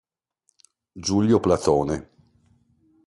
[0.97, 2.09] Giulio Platone